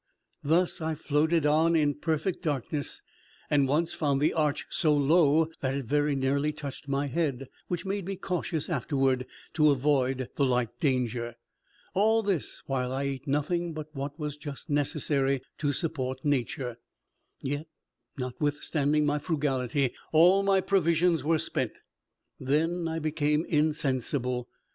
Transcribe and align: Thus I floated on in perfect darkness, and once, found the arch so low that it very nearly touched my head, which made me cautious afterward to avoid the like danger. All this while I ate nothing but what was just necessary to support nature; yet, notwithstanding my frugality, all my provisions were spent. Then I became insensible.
Thus 0.41 0.81
I 0.81 0.95
floated 0.95 1.45
on 1.45 1.75
in 1.75 1.93
perfect 1.93 2.41
darkness, 2.41 3.03
and 3.51 3.67
once, 3.67 3.93
found 3.93 4.19
the 4.19 4.33
arch 4.33 4.65
so 4.71 4.95
low 4.97 5.49
that 5.59 5.75
it 5.75 5.85
very 5.85 6.15
nearly 6.15 6.51
touched 6.51 6.87
my 6.87 7.05
head, 7.05 7.47
which 7.67 7.85
made 7.85 8.07
me 8.07 8.15
cautious 8.15 8.67
afterward 8.67 9.27
to 9.53 9.69
avoid 9.69 10.27
the 10.37 10.43
like 10.43 10.79
danger. 10.79 11.35
All 11.93 12.23
this 12.23 12.63
while 12.65 12.91
I 12.91 13.03
ate 13.03 13.27
nothing 13.27 13.73
but 13.73 13.93
what 13.93 14.17
was 14.17 14.37
just 14.37 14.71
necessary 14.71 15.43
to 15.59 15.71
support 15.71 16.25
nature; 16.25 16.79
yet, 17.39 17.67
notwithstanding 18.17 19.05
my 19.05 19.19
frugality, 19.19 19.93
all 20.11 20.41
my 20.41 20.61
provisions 20.61 21.23
were 21.23 21.37
spent. 21.37 21.73
Then 22.39 22.87
I 22.87 22.97
became 22.97 23.45
insensible. 23.45 24.49